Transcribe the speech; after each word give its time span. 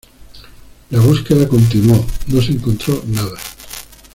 La 0.89 0.99
búsqueda 0.99 1.47
continuó, 1.47 2.03
no 2.25 2.41
se 2.41 2.53
encontró 2.53 3.03
nada. 3.05 3.37